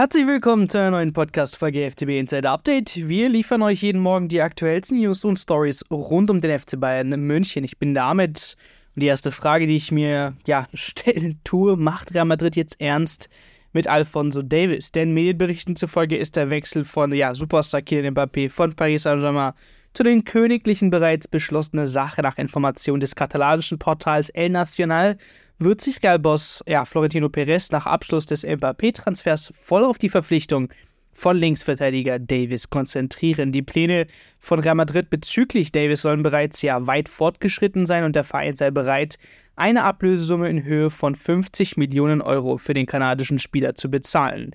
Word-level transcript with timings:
Herzlich 0.00 0.26
willkommen 0.26 0.66
zu 0.66 0.78
einer 0.78 0.92
neuen 0.92 1.12
Podcast-Folge 1.12 1.90
FCB 1.90 2.18
Insider 2.18 2.52
Update. 2.52 3.06
Wir 3.06 3.28
liefern 3.28 3.60
euch 3.60 3.82
jeden 3.82 4.00
Morgen 4.00 4.28
die 4.28 4.40
aktuellsten 4.40 4.98
News 4.98 5.26
und 5.26 5.38
Stories 5.38 5.84
rund 5.90 6.30
um 6.30 6.40
den 6.40 6.58
FC 6.58 6.80
Bayern 6.80 7.10
München. 7.10 7.64
Ich 7.64 7.76
bin 7.76 7.92
damit 7.92 8.56
und 8.96 9.02
die 9.02 9.08
erste 9.08 9.30
Frage, 9.30 9.66
die 9.66 9.76
ich 9.76 9.92
mir 9.92 10.32
ja 10.46 10.64
stellen 10.72 11.38
tue, 11.44 11.76
macht 11.76 12.14
Real 12.14 12.24
Madrid 12.24 12.56
jetzt 12.56 12.80
ernst 12.80 13.28
mit 13.74 13.88
Alfonso 13.88 14.40
Davis? 14.40 14.90
Denn 14.90 15.12
Medienberichten 15.12 15.76
zufolge 15.76 16.16
ist 16.16 16.34
der 16.34 16.48
Wechsel 16.48 16.86
von 16.86 17.12
ja, 17.12 17.34
Superstar 17.34 17.82
Kylian 17.82 18.14
Mbappé 18.14 18.48
von 18.48 18.72
Paris 18.72 19.02
Saint-Germain 19.02 19.52
zu 19.92 20.02
den 20.02 20.24
Königlichen 20.24 20.90
bereits 20.90 21.28
beschlossene 21.28 21.86
Sache 21.86 22.22
nach 22.22 22.38
Information 22.38 23.00
des 23.00 23.14
katalanischen 23.14 23.78
Portals 23.78 24.28
El 24.30 24.50
Nacional 24.50 25.16
wird 25.58 25.80
sich 25.80 26.02
Real-Boss 26.02 26.64
ja, 26.66 26.84
Florentino 26.84 27.28
Perez 27.28 27.70
nach 27.70 27.86
Abschluss 27.86 28.26
des 28.26 28.44
Mbappé-Transfers 28.44 29.52
voll 29.54 29.84
auf 29.84 29.98
die 29.98 30.08
Verpflichtung 30.08 30.70
von 31.12 31.36
Linksverteidiger 31.36 32.18
Davis 32.18 32.70
konzentrieren. 32.70 33.52
Die 33.52 33.62
Pläne 33.62 34.06
von 34.38 34.58
Real 34.60 34.74
Madrid 34.74 35.10
bezüglich 35.10 35.72
Davis 35.72 36.02
sollen 36.02 36.22
bereits 36.22 36.62
ja 36.62 36.86
weit 36.86 37.08
fortgeschritten 37.08 37.84
sein 37.84 38.04
und 38.04 38.16
der 38.16 38.24
Verein 38.24 38.56
sei 38.56 38.70
bereit, 38.70 39.18
eine 39.56 39.84
Ablösesumme 39.84 40.48
in 40.48 40.64
Höhe 40.64 40.88
von 40.88 41.14
50 41.14 41.76
Millionen 41.76 42.22
Euro 42.22 42.56
für 42.56 42.72
den 42.72 42.86
kanadischen 42.86 43.38
Spieler 43.38 43.74
zu 43.74 43.90
bezahlen. 43.90 44.52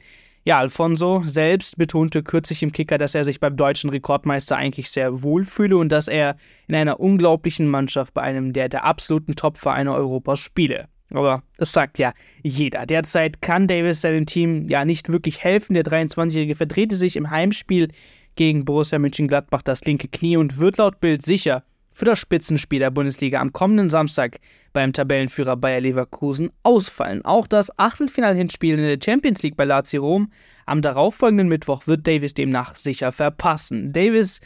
Ja, 0.47 0.59
Alfonso 0.59 1.23
selbst 1.25 1.75
betonte 1.75 2.21
kürzlich 2.21 2.61
im 2.61 2.71
Kicker, 2.71 2.99
dass 2.99 3.15
er 3.15 3.23
sich 3.23 3.39
beim 3.39 3.57
deutschen 3.57 3.89
Rekordmeister 3.89 4.55
eigentlich 4.55 4.91
sehr 4.91 5.23
wohl 5.23 5.43
fühle 5.43 5.75
und 5.75 5.89
dass 5.89 6.07
er 6.07 6.35
in 6.67 6.75
einer 6.75 6.99
unglaublichen 6.99 7.67
Mannschaft 7.67 8.13
bei 8.13 8.21
einem 8.21 8.53
der, 8.53 8.69
der 8.69 8.85
absoluten 8.85 9.35
Top-Vereine 9.35 9.91
Europas 9.91 10.39
spiele. 10.39 10.87
Aber 11.09 11.41
das 11.57 11.71
sagt 11.71 11.97
ja 11.97 12.13
jeder. 12.43 12.85
Derzeit 12.85 13.41
kann 13.41 13.67
Davis 13.67 14.01
seinem 14.01 14.27
Team 14.27 14.69
ja 14.69 14.85
nicht 14.85 15.09
wirklich 15.09 15.43
helfen. 15.43 15.73
Der 15.73 15.83
23-Jährige 15.83 16.53
verdrehte 16.53 16.95
sich 16.95 17.15
im 17.15 17.31
Heimspiel 17.31 17.87
gegen 18.35 18.65
Borussia 18.65 18.99
Mönchengladbach 18.99 19.63
das 19.63 19.83
linke 19.85 20.09
Knie 20.09 20.37
und 20.37 20.59
wird 20.59 20.77
laut 20.77 20.99
Bild 20.99 21.23
sicher 21.23 21.63
für 21.95 22.05
das 22.05 22.19
Spitzenspiel 22.19 22.79
der 22.79 22.91
Bundesliga 22.91 23.39
am 23.39 23.53
kommenden 23.53 23.89
Samstag 23.89 24.37
beim 24.73 24.91
Tabellenführer 24.91 25.55
Bayer 25.55 25.79
Leverkusen 25.79 26.51
ausfallen. 26.61 27.23
Auch 27.23 27.47
das 27.47 27.71
Achtelfinal-Hinspiel 27.79 28.77
in 28.77 28.85
der 28.85 28.99
Champions 29.03 29.41
League 29.41 29.55
bei 29.55 29.63
Lazio 29.63 30.03
Rom 30.03 30.29
am 30.65 30.81
darauffolgenden 30.81 31.47
Mittwoch 31.47 31.87
wird 31.87 32.05
Davis 32.05 32.33
demnach 32.33 32.75
sicher 32.75 33.13
verpassen. 33.13 33.93
Davis, 33.93 34.41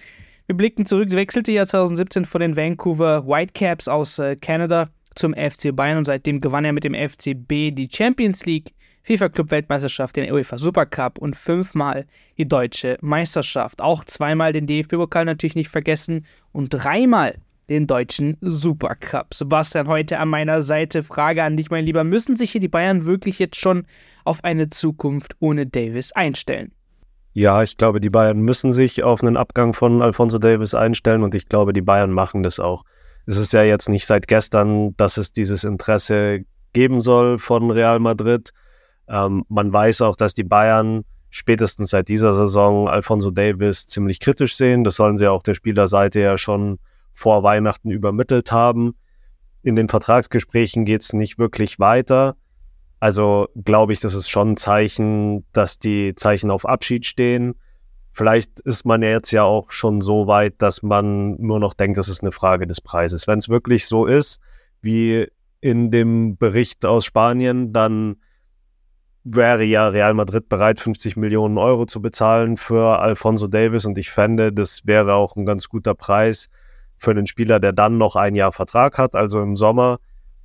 wir 0.45 0.55
blicken 0.55 0.85
zurück, 0.85 1.11
wechselte 1.11 1.51
ja 1.51 1.65
2017 1.65 2.25
von 2.25 2.39
den 2.39 2.55
Vancouver 2.55 3.27
Whitecaps 3.27 3.87
aus 3.87 4.19
äh, 4.19 4.35
Kanada 4.35 4.89
zum 5.15 5.33
FC 5.33 5.75
Bayern 5.75 5.97
und 5.97 6.05
seitdem 6.05 6.41
gewann 6.41 6.65
er 6.65 6.73
mit 6.73 6.83
dem 6.83 6.93
FCB 6.93 7.71
die 7.71 7.89
Champions 7.91 8.45
League, 8.45 8.73
FIFA 9.09 9.29
Club 9.29 9.49
Weltmeisterschaft, 9.49 10.15
den 10.15 10.31
UEFA 10.31 10.59
Supercup 10.59 11.17
und 11.17 11.35
fünfmal 11.35 12.05
die 12.37 12.47
deutsche 12.47 12.97
Meisterschaft. 13.01 13.81
Auch 13.81 14.03
zweimal 14.03 14.53
den 14.53 14.67
DFB-Pokal 14.67 15.25
natürlich 15.25 15.55
nicht 15.55 15.69
vergessen 15.69 16.27
und 16.51 16.69
dreimal 16.69 17.33
den 17.69 17.87
deutschen 17.87 18.37
Supercup. 18.41 19.33
Sebastian, 19.33 19.87
heute 19.87 20.19
an 20.19 20.29
meiner 20.29 20.61
Seite 20.61 21.01
Frage 21.01 21.43
an 21.43 21.57
dich, 21.57 21.71
mein 21.71 21.85
Lieber. 21.85 22.03
Müssen 22.03 22.35
sich 22.35 22.51
hier 22.51 22.61
die 22.61 22.67
Bayern 22.67 23.07
wirklich 23.07 23.39
jetzt 23.39 23.59
schon 23.59 23.87
auf 24.25 24.43
eine 24.43 24.69
Zukunft 24.69 25.35
ohne 25.39 25.65
Davis 25.65 26.11
einstellen? 26.11 26.71
Ja, 27.33 27.63
ich 27.63 27.77
glaube, 27.77 27.99
die 27.99 28.11
Bayern 28.11 28.41
müssen 28.41 28.73
sich 28.73 29.03
auf 29.03 29.23
einen 29.23 29.37
Abgang 29.37 29.73
von 29.73 30.03
Alfonso 30.03 30.37
Davis 30.37 30.75
einstellen 30.75 31.23
und 31.23 31.33
ich 31.33 31.49
glaube, 31.49 31.73
die 31.73 31.81
Bayern 31.81 32.11
machen 32.11 32.43
das 32.43 32.59
auch 32.59 32.83
es 33.29 33.37
ist 33.37 33.53
ja 33.53 33.61
jetzt 33.61 33.89
nicht 33.89 34.07
seit 34.07 34.27
gestern, 34.27 34.95
dass 34.97 35.17
es 35.17 35.31
dieses 35.31 35.63
Interesse 35.63 36.45
geben 36.73 36.99
soll 36.99 37.37
von 37.37 37.69
Real 37.69 37.99
Madrid. 37.99 38.51
Ähm, 39.09 39.43
man 39.49 39.73
weiß 39.73 40.01
auch, 40.01 40.15
dass 40.15 40.33
die 40.33 40.43
Bayern 40.43 41.03
spätestens 41.29 41.91
seit 41.91 42.07
dieser 42.07 42.33
Saison 42.33 42.87
Alfonso 42.87 43.31
Davis 43.31 43.87
ziemlich 43.87 44.19
kritisch 44.19 44.55
sehen. 44.55 44.83
Das 44.83 44.95
sollen 44.95 45.17
sie 45.17 45.27
auch 45.27 45.43
der 45.43 45.53
Spielerseite 45.53 46.19
ja 46.19 46.37
schon 46.37 46.79
vor 47.11 47.43
Weihnachten 47.43 47.91
übermittelt 47.91 48.51
haben. 48.51 48.95
In 49.61 49.75
den 49.75 49.89
Vertragsgesprächen 49.89 50.85
geht 50.85 51.01
es 51.01 51.13
nicht 51.13 51.37
wirklich 51.37 51.79
weiter. 51.79 52.35
Also 52.99 53.47
glaube 53.55 53.93
ich, 53.93 53.99
das 53.99 54.13
ist 54.13 54.29
schon 54.29 54.51
ein 54.51 54.57
Zeichen, 54.57 55.45
dass 55.53 55.79
die 55.79 56.15
Zeichen 56.15 56.51
auf 56.51 56.65
Abschied 56.65 57.05
stehen. 57.05 57.55
Vielleicht 58.11 58.59
ist 58.61 58.85
man 58.85 59.01
ja 59.01 59.09
jetzt 59.09 59.31
ja 59.31 59.43
auch 59.43 59.71
schon 59.71 60.01
so 60.01 60.27
weit, 60.27 60.55
dass 60.61 60.81
man 60.81 61.35
nur 61.39 61.59
noch 61.59 61.73
denkt, 61.73 61.97
das 61.97 62.09
ist 62.09 62.21
eine 62.21 62.31
Frage 62.31 62.67
des 62.67 62.81
Preises. 62.81 63.27
Wenn 63.27 63.39
es 63.39 63.49
wirklich 63.49 63.85
so 63.87 64.05
ist, 64.05 64.39
wie 64.81 65.27
in 65.61 65.91
dem 65.91 66.37
Bericht 66.37 66.85
aus 66.85 67.05
Spanien, 67.05 67.71
dann 67.71 68.17
wäre 69.23 69.63
ja 69.63 69.87
Real 69.89 70.13
Madrid 70.13 70.49
bereit, 70.49 70.79
50 70.79 71.17
Millionen 71.17 71.57
Euro 71.57 71.85
zu 71.85 72.01
bezahlen 72.01 72.57
für 72.57 72.99
Alfonso 72.99 73.47
Davis 73.47 73.85
und 73.85 73.97
ich 73.97 74.11
fände, 74.11 74.53
das 74.53 74.81
wäre 74.85 75.13
auch 75.13 75.35
ein 75.35 75.45
ganz 75.45 75.67
guter 75.67 75.93
Preis 75.93 76.49
für 76.97 77.11
einen 77.11 77.27
Spieler, 77.27 77.59
der 77.59 77.73
dann 77.73 77.97
noch 77.97 78.15
ein 78.15 78.35
Jahr 78.35 78.51
Vertrag 78.51 78.97
hat, 78.97 79.15
also 79.15 79.41
im 79.41 79.55
Sommer. 79.55 79.99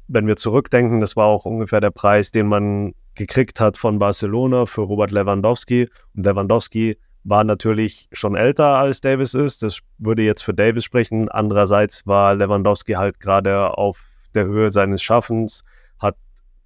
Wenn 0.07 0.27
wir 0.27 0.37
zurückdenken, 0.37 1.01
das 1.01 1.17
war 1.17 1.27
auch 1.27 1.45
ungefähr 1.45 1.81
der 1.81 1.91
Preis, 1.91 2.31
den 2.31 2.47
man 2.47 2.95
gekriegt 3.15 3.61
hat 3.61 3.79
von 3.79 3.99
Barcelona 3.99 4.67
für 4.67 4.83
Robert 4.83 5.13
Lewandowski 5.13 5.89
und 6.15 6.27
Lewandowski 6.27 6.99
war 7.23 7.43
natürlich 7.43 8.09
schon 8.13 8.34
älter 8.34 8.79
als 8.79 9.01
Davis 9.01 9.33
ist. 9.33 9.63
Das 9.63 9.79
würde 9.99 10.23
jetzt 10.23 10.43
für 10.43 10.53
Davis 10.53 10.84
sprechen. 10.84 11.31
Andererseits 11.31 12.07
war 12.07 12.34
Lewandowski 12.34 12.93
halt 12.93 13.19
gerade 13.19 13.79
auf 13.79 14.05
der 14.34 14.45
Höhe 14.45 14.71
seines 14.71 15.03
Schaffens, 15.03 15.63
hat 15.99 16.17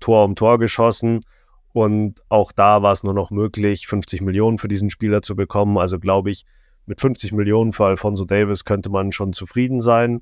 Tor 0.00 0.24
um 0.24 0.34
Tor 0.34 0.58
geschossen 0.58 1.20
und 1.78 2.20
auch 2.28 2.50
da 2.50 2.82
war 2.82 2.92
es 2.92 3.04
nur 3.04 3.14
noch 3.14 3.30
möglich, 3.30 3.86
50 3.86 4.20
Millionen 4.20 4.58
für 4.58 4.66
diesen 4.66 4.90
Spieler 4.90 5.22
zu 5.22 5.36
bekommen. 5.36 5.78
Also 5.78 6.00
glaube 6.00 6.28
ich, 6.32 6.44
mit 6.86 7.00
50 7.00 7.30
Millionen 7.30 7.72
für 7.72 7.84
Alfonso 7.84 8.24
Davis 8.24 8.64
könnte 8.64 8.90
man 8.90 9.12
schon 9.12 9.32
zufrieden 9.32 9.80
sein. 9.80 10.20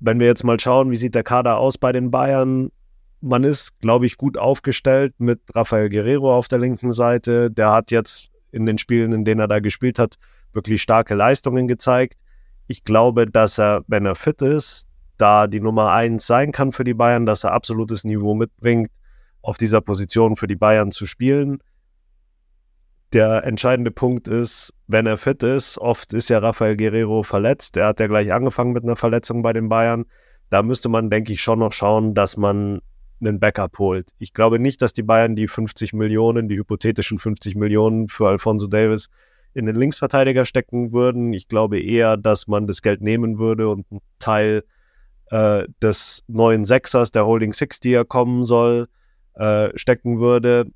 Wenn 0.00 0.18
wir 0.18 0.26
jetzt 0.26 0.42
mal 0.42 0.58
schauen, 0.58 0.90
wie 0.90 0.96
sieht 0.96 1.14
der 1.14 1.22
Kader 1.22 1.58
aus 1.58 1.78
bei 1.78 1.92
den 1.92 2.10
Bayern? 2.10 2.72
Man 3.20 3.44
ist, 3.44 3.78
glaube 3.78 4.06
ich, 4.06 4.16
gut 4.16 4.36
aufgestellt 4.36 5.14
mit 5.18 5.40
Rafael 5.54 5.88
Guerrero 5.88 6.36
auf 6.36 6.48
der 6.48 6.58
linken 6.58 6.90
Seite. 6.92 7.48
Der 7.48 7.70
hat 7.70 7.92
jetzt 7.92 8.32
in 8.50 8.66
den 8.66 8.76
Spielen, 8.76 9.12
in 9.12 9.24
denen 9.24 9.40
er 9.40 9.46
da 9.46 9.60
gespielt 9.60 10.00
hat, 10.00 10.16
wirklich 10.52 10.82
starke 10.82 11.14
Leistungen 11.14 11.68
gezeigt. 11.68 12.18
Ich 12.66 12.82
glaube, 12.82 13.28
dass 13.28 13.56
er, 13.56 13.84
wenn 13.86 14.04
er 14.04 14.16
fit 14.16 14.42
ist, 14.42 14.88
da 15.16 15.46
die 15.46 15.60
Nummer 15.60 15.92
eins 15.92 16.26
sein 16.26 16.50
kann 16.50 16.72
für 16.72 16.82
die 16.82 16.94
Bayern, 16.94 17.24
dass 17.24 17.44
er 17.44 17.52
absolutes 17.52 18.02
Niveau 18.02 18.34
mitbringt, 18.34 18.90
auf 19.42 19.58
dieser 19.58 19.80
Position 19.80 20.36
für 20.36 20.46
die 20.46 20.56
Bayern 20.56 20.90
zu 20.90 21.06
spielen. 21.06 21.58
Der 23.12 23.44
entscheidende 23.44 23.90
Punkt 23.90 24.26
ist, 24.26 24.72
wenn 24.86 25.06
er 25.06 25.18
fit 25.18 25.42
ist, 25.42 25.76
oft 25.76 26.14
ist 26.14 26.30
ja 26.30 26.38
Rafael 26.38 26.76
Guerrero 26.76 27.22
verletzt. 27.22 27.76
Er 27.76 27.88
hat 27.88 28.00
ja 28.00 28.06
gleich 28.06 28.32
angefangen 28.32 28.72
mit 28.72 28.84
einer 28.84 28.96
Verletzung 28.96 29.42
bei 29.42 29.52
den 29.52 29.68
Bayern. 29.68 30.06
Da 30.48 30.62
müsste 30.62 30.88
man, 30.88 31.10
denke 31.10 31.32
ich, 31.32 31.42
schon 31.42 31.58
noch 31.58 31.72
schauen, 31.72 32.14
dass 32.14 32.36
man 32.36 32.80
einen 33.20 33.38
Backup 33.38 33.78
holt. 33.78 34.10
Ich 34.18 34.32
glaube 34.32 34.58
nicht, 34.58 34.80
dass 34.82 34.92
die 34.92 35.02
Bayern 35.02 35.36
die 35.36 35.48
50 35.48 35.92
Millionen, 35.92 36.48
die 36.48 36.56
hypothetischen 36.56 37.18
50 37.18 37.54
Millionen 37.54 38.08
für 38.08 38.28
Alfonso 38.28 38.66
Davis 38.66 39.08
in 39.54 39.66
den 39.66 39.76
Linksverteidiger 39.76 40.44
stecken 40.44 40.92
würden. 40.92 41.32
Ich 41.32 41.48
glaube 41.48 41.78
eher, 41.80 42.16
dass 42.16 42.46
man 42.46 42.66
das 42.66 42.82
Geld 42.82 43.02
nehmen 43.02 43.38
würde 43.38 43.68
und 43.68 43.86
einen 43.90 44.00
Teil 44.18 44.64
äh, 45.30 45.64
des 45.82 46.24
neuen 46.26 46.64
Sechsers, 46.64 47.10
der 47.10 47.26
Holding 47.26 47.52
Six, 47.52 47.80
die 47.80 47.90
ja 47.90 48.04
kommen 48.04 48.44
soll, 48.44 48.88
äh, 49.34 49.76
stecken 49.76 50.20
würde. 50.20 50.66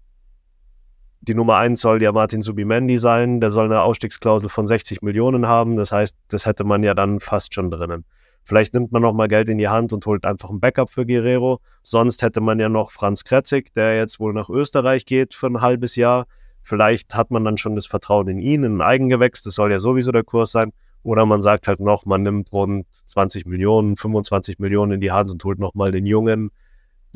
Die 1.21 1.35
Nummer 1.35 1.57
eins 1.57 1.81
soll 1.81 2.03
ja 2.03 2.13
Martin 2.13 2.43
Subimendi 2.43 2.99
sein. 2.99 3.41
Der 3.41 3.51
soll 3.51 3.65
eine 3.67 3.83
Ausstiegsklausel 3.83 4.49
von 4.49 4.67
60 4.67 5.03
Millionen 5.03 5.49
haben. 5.49 5.77
Das 5.77 5.91
heißt, 5.91 6.17
das 6.29 6.47
hätte 6.47 6.65
man 6.65 6.83
ja 6.83 6.95
dann 6.95 7.21
fast 7.21 7.55
schon 7.55 7.71
drinnen. 7.71 8.05
Vielleicht 8.45 8.75
nimmt 8.75 8.93
man 8.93 9.03
noch 9.03 9.13
mal 9.13 9.27
Geld 9.27 9.49
in 9.49 9.59
die 9.59 9.69
Hand 9.69 9.93
und 9.93 10.07
holt 10.07 10.25
einfach 10.25 10.51
ein 10.51 10.61
Backup 10.61 10.89
für 10.89 11.05
Guerrero. 11.05 11.59
Sonst 11.83 12.23
hätte 12.23 12.41
man 12.41 12.61
ja 12.61 12.69
noch 12.69 12.93
Franz 12.93 13.25
Kretzig, 13.25 13.75
der 13.75 13.97
jetzt 13.97 14.21
wohl 14.21 14.33
nach 14.33 14.49
Österreich 14.49 15.05
geht 15.05 15.35
für 15.35 15.49
ein 15.49 15.61
halbes 15.61 15.97
Jahr. 15.97 16.27
Vielleicht 16.63 17.17
hat 17.17 17.33
man 17.33 17.45
dann 17.45 17.57
schon 17.57 17.75
das 17.75 17.87
Vertrauen 17.87 18.29
in 18.29 18.39
ihn, 18.39 18.63
in 18.63 18.77
ein 18.77 18.83
Eigengewächs. 18.83 19.43
Das 19.43 19.55
soll 19.55 19.73
ja 19.73 19.81
sowieso 19.81 20.13
der 20.13 20.23
Kurs 20.23 20.53
sein. 20.53 20.73
Oder 21.03 21.27
man 21.27 21.43
sagt 21.43 21.67
halt 21.67 21.81
noch, 21.81 22.07
man 22.07 22.23
nimmt 22.23 22.53
rund 22.53 22.87
20 23.07 23.47
Millionen, 23.47 23.97
25 23.97 24.61
Millionen 24.61 24.93
in 24.93 25.01
die 25.01 25.11
Hand 25.11 25.31
und 25.31 25.43
holt 25.43 25.59
noch 25.59 25.75
mal 25.75 25.91
den 25.91 26.07
jungen 26.07 26.51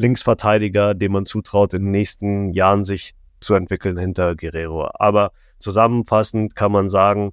Linksverteidiger, 0.01 0.95
dem 0.95 1.13
man 1.13 1.27
zutraut, 1.27 1.75
in 1.75 1.85
den 1.85 1.91
nächsten 1.91 2.53
Jahren 2.53 2.85
sich 2.85 3.15
zu 3.41 3.55
entwickeln 3.55 3.99
hinter 3.99 4.35
Guerrero. 4.35 4.89
Aber 4.95 5.33
zusammenfassend 5.59 6.57
kann 6.57 6.73
man 6.73 6.89
sagen, 6.89 7.33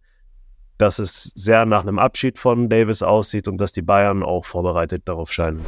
dass 0.77 0.99
es 0.99 1.23
sehr 1.35 1.65
nach 1.65 1.81
einem 1.81 1.97
Abschied 1.97 2.37
von 2.37 2.69
Davis 2.69 3.01
aussieht 3.01 3.47
und 3.47 3.57
dass 3.57 3.71
die 3.71 3.81
Bayern 3.81 4.21
auch 4.21 4.45
vorbereitet 4.45 5.03
darauf 5.05 5.31
scheinen. 5.31 5.65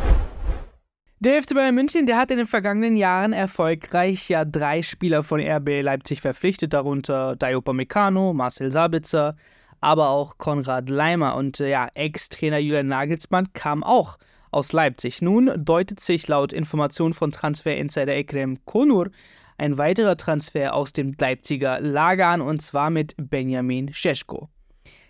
Der 1.22 1.42
FC 1.42 1.54
Bayern 1.54 1.75
München, 1.75 2.06
der 2.06 2.18
hat 2.18 2.31
in 2.31 2.38
den 2.38 2.48
vergangenen 2.48 2.96
Jahren 2.96 3.34
erfolgreich 3.34 4.30
ja 4.30 4.45
drei 4.45 4.81
Spieler 4.81 5.24
von 5.24 5.42
RB 5.42 5.81
Leipzig 5.81 6.22
verpflichtet, 6.22 6.74
darunter 6.74 7.36
Dayopa 7.36 7.74
Meccano, 7.74 8.34
Marcel 8.34 8.72
Sabitzer, 8.72 9.36
aber 9.81 10.10
auch 10.10 10.38
Konrad 10.38 10.90
Leimer 10.90 11.36
und 11.36 11.60
äh, 11.60 11.69
ja, 11.72 11.90
Ex-Trainer 11.94 12.60
Julian 12.60 12.88
Nagelsmann 12.88 13.52
kam 13.54 13.84
auch 13.84 14.18
aus 14.51 14.74
Leipzig. 14.74 15.22
Nun 15.22 15.51
deutet 15.57 16.00
sich 16.00 16.28
laut 16.28 16.54
Informationen 16.54 17.13
von 17.13 17.31
Transfer 17.31 17.75
Insider 17.75 18.16
Ekrem 18.16 18.63
Konur 18.66 19.10
ein 19.57 19.78
weiterer 19.78 20.18
Transfer 20.18 20.74
aus 20.74 20.94
dem 20.94 21.13
Leipziger 21.19 21.80
Lager 21.81 22.28
an 22.28 22.42
und 22.42 22.62
zwar 22.62 22.90
mit 22.90 23.13
Benjamin 23.18 23.94
Scheschko. 23.94 24.50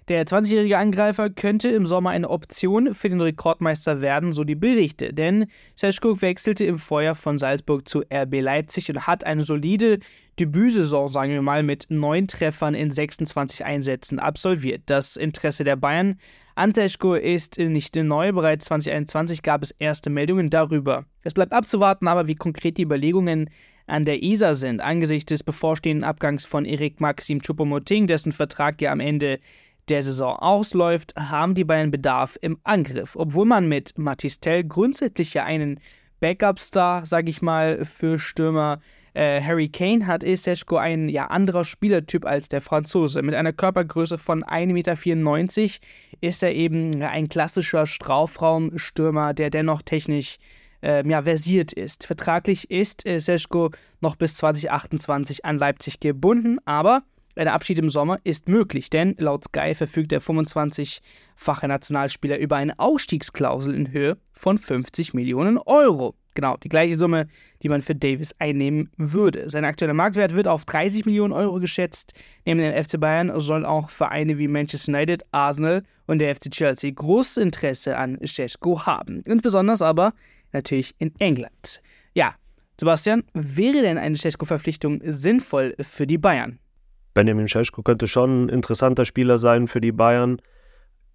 Der 0.10 0.26
20-jährige 0.26 0.80
Angreifer 0.80 1.30
könnte 1.30 1.68
im 1.68 1.86
Sommer 1.86 2.10
eine 2.10 2.32
Option 2.32 2.96
für 2.96 3.10
den 3.10 3.22
Rekordmeister 3.22 4.02
werden, 4.02 4.34
so 4.34 4.44
die 4.44 4.56
Berichte, 4.56 5.14
denn 5.14 5.46
Seschko 5.76 6.20
wechselte 6.24 6.66
im 6.66 6.80
Vorjahr 6.80 7.14
von 7.14 7.38
Salzburg 7.38 7.88
zu 7.88 8.02
RB 8.12 8.42
Leipzig 8.42 8.90
und 8.90 9.06
hat 9.06 9.24
eine 9.24 9.44
solide 9.44 10.00
Debütsaison, 10.40 11.10
sagen 11.10 11.34
wir 11.34 11.44
mal, 11.44 11.62
mit 11.62 11.86
neun 11.90 12.28
Treffern 12.28 12.74
in 12.74 12.90
26 12.90 13.66
Einsätzen 13.66 14.18
absolviert. 14.18 14.82
Das 14.88 15.16
Interesse 15.16 15.64
der 15.64 15.76
Bayern 15.76 16.18
an 16.60 16.74
Seschko 16.74 17.14
ist 17.14 17.58
nicht 17.58 17.96
neu, 17.96 18.34
bereits 18.34 18.66
2021 18.66 19.44
gab 19.44 19.64
es 19.64 19.72
erste 19.72 20.10
Meldungen 20.10 20.50
darüber. 20.50 21.06
Es 21.24 21.34
bleibt 21.34 21.54
abzuwarten, 21.54 22.10
aber 22.10 22.28
wie 22.28 22.36
konkret 22.36 22.78
die 22.78 22.84
Überlegungen 22.84 23.50
an 23.88 24.04
der 24.04 24.22
ISA 24.22 24.54
sind, 24.56 24.82
angesichts 24.82 25.30
des 25.30 25.42
bevorstehenden 25.42 26.04
Abgangs 26.04 26.44
von 26.44 26.66
Erik 26.66 27.00
Maxim 27.00 27.40
Choupo-Moting, 27.40 28.08
dessen 28.08 28.34
Vertrag 28.34 28.82
ja 28.82 28.92
am 28.92 29.00
Ende 29.00 29.40
der 29.88 30.04
Saison 30.04 30.36
ausläuft, 30.36 31.16
haben 31.16 31.56
die 31.56 31.64
Bayern 31.64 31.92
Bedarf 31.92 32.38
im 32.42 32.60
Angriff. 32.66 33.16
Obwohl 33.16 33.46
man 33.46 33.70
mit 33.70 33.98
Matistel 33.98 34.66
grundsätzlich 34.66 35.34
ja 35.34 35.46
einen 35.46 35.80
Backup-Star, 36.20 37.06
sag 37.06 37.30
ich 37.30 37.42
mal, 37.42 37.86
für 37.86 38.20
Stürmer 38.20 38.82
äh, 38.82 38.99
Harry 39.16 39.70
Kane 39.70 40.08
hat, 40.08 40.24
ist 40.24 40.44
Seschko 40.44 40.78
ein 40.78 41.10
ja, 41.10 41.28
anderer 41.28 41.66
Spielertyp 41.66 42.26
als 42.26 42.50
der 42.50 42.62
Franzose. 42.62 43.22
Mit 43.22 43.36
einer 43.36 43.54
Körpergröße 43.54 44.18
von 44.18 44.44
1,94 44.44 45.62
Meter 45.62 45.78
ist 46.22 46.44
er 46.44 46.54
eben 46.54 47.02
ein 47.02 47.30
klassischer 47.30 47.86
Strafraumstürmer, 47.86 49.34
der 49.34 49.50
dennoch 49.50 49.82
technisch 49.82 50.38
äh, 50.84 51.08
ja, 51.08 51.24
versiert 51.24 51.74
ist. 51.74 52.06
Vertraglich 52.06 52.70
ist 52.70 53.06
äh, 53.06 53.20
Seschko 53.20 53.72
noch 54.02 54.16
bis 54.16 54.36
2028 54.36 55.46
an 55.46 55.58
Leipzig 55.58 56.00
gebunden, 56.00 56.58
aber 56.66 57.04
ein 57.36 57.48
Abschied 57.48 57.80
im 57.80 57.90
Sommer 57.90 58.20
ist 58.26 58.50
möglich, 58.50 58.90
denn 58.90 59.16
laut 59.18 59.46
Sky 59.46 59.74
verfügt 59.74 60.12
der 60.12 60.22
25-fache 60.22 61.68
Nationalspieler 61.68 62.38
über 62.38 62.58
eine 62.58 62.78
Ausstiegsklausel 62.80 63.74
in 63.76 63.92
Höhe 63.92 64.18
von 64.34 64.58
50 64.58 65.14
Millionen 65.14 65.58
Euro. 65.58 66.16
Genau, 66.40 66.56
die 66.56 66.70
gleiche 66.70 66.96
Summe, 66.96 67.28
die 67.64 67.68
man 67.68 67.82
für 67.82 67.96
Davis 67.96 68.34
einnehmen 68.40 68.90
würde. 68.96 69.50
Sein 69.50 69.66
aktueller 69.66 69.94
Marktwert 69.94 70.34
wird 70.34 70.48
auf 70.48 70.64
30 70.64 71.06
Millionen 71.06 71.34
Euro 71.34 71.60
geschätzt. 71.60 72.14
Neben 72.46 72.62
den 72.62 72.82
FC 72.82 72.98
Bayern 72.98 73.38
sollen 73.42 73.66
auch 73.66 73.90
Vereine 73.90 74.38
wie 74.38 74.48
Manchester 74.48 74.94
United, 74.94 75.26
Arsenal 75.34 75.84
und 76.08 76.20
der 76.20 76.34
FC 76.34 76.50
Chelsea 76.50 76.92
großes 76.96 77.36
Interesse 77.36 77.98
an 77.98 78.18
Scheschko 78.24 78.86
haben. 78.86 79.22
Insbesondere 79.26 79.86
aber 79.86 80.14
natürlich 80.54 80.96
in 81.00 81.14
England. 81.20 81.82
Ja, 82.14 82.36
Sebastian, 82.80 83.26
wäre 83.34 83.82
denn 83.82 83.98
eine 83.98 84.16
Scheschko-Verpflichtung 84.16 85.02
sinnvoll 85.04 85.76
für 85.82 86.08
die 86.08 86.18
Bayern? 86.18 86.58
Benjamin 87.16 87.50
Scheschko 87.50 87.82
könnte 87.82 88.08
schon 88.08 88.46
ein 88.46 88.50
interessanter 88.50 89.04
Spieler 89.04 89.40
sein 89.40 89.68
für 89.68 89.82
die 89.82 89.92
Bayern. 89.92 90.42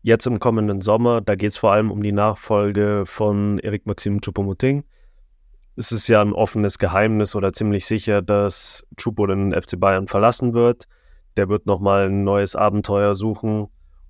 Jetzt 0.02 0.26
im 0.26 0.38
kommenden 0.38 0.82
Sommer, 0.82 1.22
da 1.22 1.34
geht 1.34 1.48
es 1.48 1.56
vor 1.56 1.72
allem 1.72 1.90
um 1.90 2.02
die 2.02 2.12
Nachfolge 2.12 3.04
von 3.06 3.58
Erik 3.60 3.86
Maxim 3.86 4.20
Choupo-Moting. 4.20 4.84
Es 5.76 5.90
ist 5.90 6.06
ja 6.06 6.20
ein 6.20 6.32
offenes 6.32 6.78
Geheimnis 6.78 7.34
oder 7.34 7.52
ziemlich 7.52 7.86
sicher, 7.86 8.22
dass 8.22 8.84
Choupo 8.96 9.26
den 9.26 9.52
FC 9.52 9.78
Bayern 9.78 10.06
verlassen 10.06 10.54
wird. 10.54 10.84
Der 11.36 11.48
wird 11.48 11.66
nochmal 11.66 12.06
ein 12.06 12.22
neues 12.22 12.54
Abenteuer 12.54 13.16
suchen 13.16 13.66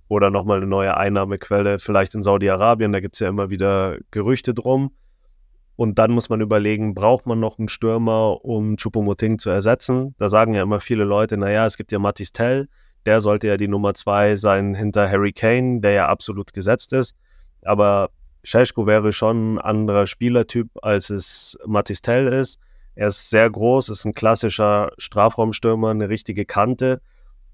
oder 0.09 0.31
nochmal 0.31 0.59
eine 0.59 0.67
neue 0.67 0.95
Einnahmequelle, 0.97 1.79
vielleicht 1.79 2.15
in 2.15 2.23
Saudi-Arabien. 2.23 2.93
Da 2.93 3.01
gibt 3.01 3.15
es 3.15 3.21
ja 3.21 3.29
immer 3.29 3.49
wieder 3.49 3.97
Gerüchte 4.11 4.53
drum. 4.53 4.91
Und 5.77 5.99
dann 5.99 6.13
muss 6.13 6.29
man 6.29 6.43
überlegen, 6.43 6.95
braucht 6.95 7.27
man 7.27 7.41
noch 7.41 7.59
einen 7.59 7.69
Stürmer, 7.69 8.45
um 8.45 8.77
Choupo-Moting 8.77 9.39
zu 9.39 9.49
ersetzen? 9.49 10.15
Da 10.19 10.29
sagen 10.29 10.55
ja 10.55 10.63
immer 10.63 10.81
viele 10.81 11.05
Leute, 11.05 11.39
naja, 11.39 11.67
es 11.67 11.77
gibt 11.77 11.91
ja 11.91 11.99
Matis 11.99 12.31
Tell, 12.33 12.69
der 13.07 13.21
sollte 13.21 13.49
ja 13.49 13.57
die 13.57 13.69
Nummer 13.69 13.95
zwei 13.95 14.37
sein 14.37 14.75
hinter 14.75 15.11
Harry 15.11 15.33
Kane, 15.33 15.81
der 15.81 15.93
ja 15.93 16.09
absolut 16.09 16.53
gesetzt 16.53 16.93
ist. 16.93 17.17
Aber 17.63 18.11
Scheschko 18.45 18.87
wäre 18.87 19.13
schon 19.13 19.55
ein 19.55 19.59
anderer 19.59 20.07
Spielertyp, 20.07 20.69
als 20.83 21.11
es 21.11 21.59
Matis 21.67 22.03
Tell 22.03 22.33
ist. 22.33 22.61
Er 22.95 23.09
ist 23.09 23.31
sehr 23.31 23.51
groß, 23.51 23.89
ist 23.89 24.05
ein 24.05 24.13
klassischer 24.13 24.93
Strafraumstürmer, 24.99 25.91
eine 25.91 26.09
richtige 26.09 26.45
Kante. 26.45 27.01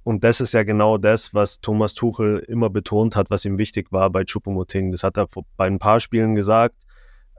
Und 0.03 0.25
das 0.25 0.41
ist 0.41 0.53
ja 0.53 0.65
genau 0.65 0.99
das, 0.99 1.33
was 1.33 1.61
Thomas 1.61 1.95
Tuchel 1.95 2.39
immer 2.49 2.69
betont 2.69 3.17
hat, 3.17 3.31
was 3.31 3.45
ihm 3.45 3.57
wichtig 3.57 3.93
war 3.93 4.11
bei 4.11 4.25
Choupo-Moting. 4.25 4.91
Das 4.93 5.03
hat 5.03 5.17
er 5.17 5.29
bei 5.57 5.67
ein 5.67 5.79
paar 5.79 6.01
Spielen 6.01 6.35
gesagt 6.35 6.75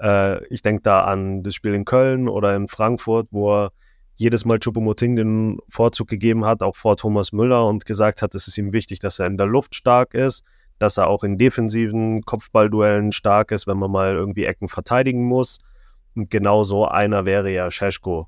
äh, 0.02 0.44
ich 0.48 0.62
denke 0.62 0.82
da 0.82 1.04
an 1.04 1.44
das 1.44 1.56
Spiel 1.56 1.74
in 1.74 1.86
Köln 1.86 2.28
oder 2.28 2.56
in 2.56 2.68
Frankfurt, 2.68 3.28
wo 3.32 3.54
er 3.54 3.72
jedes 4.16 4.46
Mal 4.46 4.58
Choupo-Moting 4.58 5.16
den 5.16 5.60
Vorzug 5.70 6.08
gegeben 6.08 6.46
hat, 6.46 6.62
auch 6.64 6.76
vor 6.76 6.98
Thomas 6.98 7.32
Müller 7.32 7.68
und 7.68 7.86
gesagt 7.86 8.22
hat, 8.22 8.36
es 8.36 8.48
ist 8.48 8.58
ihm 8.58 8.74
wichtig, 8.74 9.00
dass 9.00 9.20
er 9.20 9.28
in 9.28 9.38
der 9.38 9.48
Luft 9.48 9.76
stark 9.76 10.14
ist, 10.14 10.44
dass 10.82 10.98
er 10.98 11.08
auch 11.08 11.24
in 11.24 11.38
defensiven 11.38 12.22
Kopfballduellen 12.24 13.12
stark 13.12 13.52
ist, 13.52 13.68
wenn 13.68 13.78
man 13.78 13.92
mal 13.92 14.14
irgendwie 14.14 14.46
Ecken 14.46 14.68
verteidigen 14.68 15.24
muss. 15.24 15.60
Und 16.16 16.30
genau 16.30 16.64
so 16.64 16.88
einer 16.88 17.26
wäre 17.26 17.52
ja 17.52 17.72
Scheschko. 17.72 18.28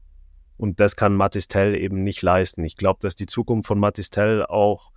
Und 0.58 0.80
das 0.80 0.96
kann 0.96 1.16
Matistel 1.16 1.76
eben 1.76 2.04
nicht 2.04 2.22
leisten. 2.22 2.64
Ich 2.64 2.78
glaube, 2.78 3.00
dass 3.02 3.16
die 3.16 3.26
Zukunft 3.26 3.68
von 3.68 3.80
Matistel 3.80 4.46
auch 4.46 4.92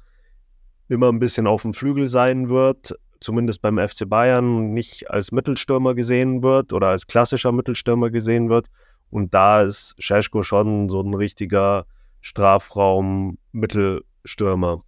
immer 0.88 1.08
ein 1.08 1.18
bisschen 1.18 1.46
auf 1.46 1.62
dem 1.62 1.72
Flügel 1.72 2.08
sein 2.08 2.48
wird 2.48 2.94
zumindest 3.20 3.62
beim 3.62 3.78
FC 3.78 4.08
Bayern 4.08 4.72
nicht 4.72 5.08
als 5.10 5.32
Mittelstürmer 5.32 5.94
gesehen 5.94 6.42
wird 6.42 6.72
oder 6.72 6.86
als 6.88 7.06
klassischer 7.06 7.52
Mittelstürmer 7.52 8.10
gesehen 8.10 8.48
wird. 8.48 8.68
Und 9.10 9.34
da 9.34 9.62
ist 9.62 9.94
Scheschko 9.98 10.42
schon 10.42 10.88
so 10.88 11.00
ein 11.00 11.14
richtiger 11.14 11.86
Strafraum-Mittelstürmer. 12.20 14.82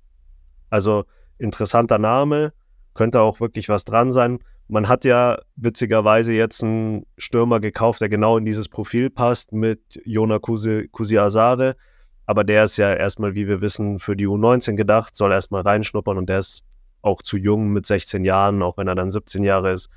Also 0.71 1.05
interessanter 1.39 1.99
Name, 1.99 2.53
könnte 2.95 3.21
auch 3.21 3.41
wirklich 3.41 3.69
was 3.69 3.85
dran 3.85 4.11
sein. 4.11 4.39
Man 4.69 4.89
hat 4.89 5.05
ja 5.05 5.39
witzigerweise 5.57 6.33
jetzt 6.33 6.63
einen 6.63 7.07
Stürmer 7.17 7.61
gekauft, 7.61 8.01
der 8.01 8.09
genau 8.09 8.37
in 8.37 8.45
dieses 8.45 8.69
Profil 8.69 9.09
passt 9.09 9.53
mit 9.53 9.81
Jona 10.05 10.39
Kusi, 10.39 10.89
Kusi. 10.93 11.19
Aber 11.19 12.45
der 12.45 12.65
ist 12.65 12.77
ja 12.77 12.93
erstmal, 12.93 13.35
wie 13.35 13.49
wir 13.49 13.63
wissen, 13.63 13.99
für 13.99 14.15
die 14.15 14.29
U19 14.29 14.75
gedacht, 14.75 15.17
soll 15.17 15.33
erstmal 15.33 15.63
reinschnuppern 15.63 16.19
und 16.19 16.29
der 16.29 16.41
ist 16.41 16.63
auch 17.01 17.23
zu 17.23 17.39
jung 17.39 17.69
mit 17.69 17.87
16 17.87 18.25
Jahren, 18.25 18.63
auch 18.63 18.77
wenn 18.77 18.89
er 18.89 18.95
dann 18.95 19.11
17 19.11 19.45
Jahre 19.45 19.73
ist, 19.73 19.89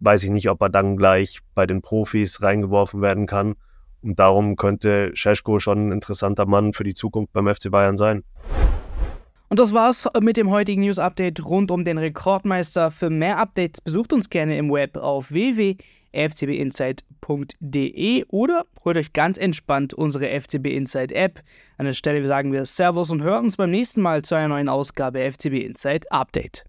weiß 0.00 0.22
ich 0.24 0.30
nicht, 0.30 0.48
ob 0.50 0.60
er 0.62 0.68
dann 0.68 0.96
gleich 0.96 1.40
bei 1.54 1.66
den 1.66 1.82
Profis 1.82 2.42
reingeworfen 2.42 3.00
werden 3.00 3.26
kann. 3.26 3.54
Und 4.02 4.18
darum 4.18 4.56
könnte 4.56 5.14
Scheschko 5.14 5.58
schon 5.58 5.88
ein 5.88 5.92
interessanter 5.92 6.46
Mann 6.46 6.72
für 6.72 6.84
die 6.84 6.94
Zukunft 6.94 7.32
beim 7.32 7.52
FC 7.52 7.70
Bayern 7.70 7.96
sein. 7.96 8.22
Und 9.50 9.58
das 9.58 9.72
war's 9.72 10.06
mit 10.20 10.36
dem 10.36 10.50
heutigen 10.50 10.82
News 10.82 10.98
Update 10.98 11.42
rund 11.42 11.70
um 11.70 11.82
den 11.84 11.96
Rekordmeister. 11.96 12.90
Für 12.90 13.08
mehr 13.08 13.38
Updates 13.38 13.80
besucht 13.80 14.12
uns 14.12 14.28
gerne 14.28 14.58
im 14.58 14.70
Web 14.70 14.98
auf 14.98 15.32
www.fcbinsight.de 15.32 18.24
oder 18.28 18.64
holt 18.84 18.98
euch 18.98 19.14
ganz 19.14 19.38
entspannt 19.38 19.94
unsere 19.94 20.38
FCB 20.38 20.66
Insight 20.66 21.12
App. 21.12 21.40
An 21.78 21.86
der 21.86 21.94
Stelle 21.94 22.26
sagen 22.26 22.52
wir 22.52 22.66
Servus 22.66 23.10
und 23.10 23.22
hören 23.22 23.44
uns 23.44 23.56
beim 23.56 23.70
nächsten 23.70 24.02
Mal 24.02 24.20
zu 24.20 24.34
einer 24.34 24.48
neuen 24.48 24.68
Ausgabe 24.68 25.20
FCB 25.20 25.64
Insight 25.64 26.12
Update. 26.12 26.66